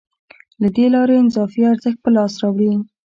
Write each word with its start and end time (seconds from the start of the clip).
له 0.61 0.67
دې 0.75 0.85
لارې 0.93 1.15
اضافي 1.25 1.61
ارزښت 1.71 1.99
په 2.03 2.09
لاس 2.15 2.33
راوړي 2.41 2.71